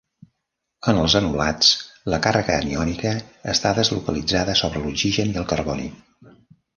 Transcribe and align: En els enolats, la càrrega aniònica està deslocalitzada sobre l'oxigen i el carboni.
En 0.91 0.99
els 1.01 1.15
enolats, 1.17 1.67
la 2.13 2.19
càrrega 2.27 2.55
aniònica 2.63 3.11
està 3.53 3.73
deslocalitzada 3.81 4.57
sobre 4.63 4.81
l'oxigen 4.87 5.35
i 5.35 5.37
el 5.43 5.47
carboni. 5.53 5.87